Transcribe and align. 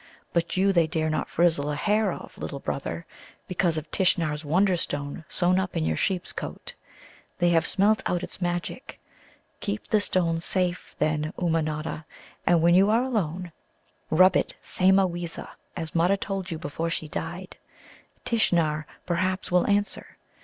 But 0.33 0.57
you 0.57 0.73
they 0.73 0.87
dare 0.87 1.11
not 1.11 1.29
frizzle 1.29 1.69
a 1.69 1.75
hair 1.75 2.11
of, 2.11 2.35
little 2.35 2.57
brother, 2.59 3.05
because 3.47 3.77
of 3.77 3.91
Tishnar's 3.91 4.43
Wonderstone 4.43 5.25
sewn 5.29 5.59
up 5.59 5.77
in 5.77 5.85
your 5.85 5.95
sheep's 5.95 6.33
coat. 6.33 6.73
They 7.37 7.49
have 7.51 7.67
smelt 7.67 8.01
out 8.07 8.23
its 8.23 8.41
magic. 8.41 8.99
Keep 9.59 9.89
the 9.89 10.01
stone 10.01 10.39
safe, 10.41 10.95
then, 10.97 11.33
Ummanodda, 11.37 12.05
and, 12.47 12.63
when 12.63 12.73
you 12.73 12.89
are 12.89 13.03
alone, 13.03 13.51
rub 14.09 14.35
it 14.35 14.55
Sāmaweeza 14.59 15.47
as 15.77 15.93
Mutta 15.93 16.17
told 16.17 16.49
you 16.49 16.57
before 16.57 16.89
she 16.89 17.07
died. 17.07 17.57
Tishnar, 18.25 18.87
perhaps, 19.05 19.51
will 19.51 19.67
answer. 19.67 20.17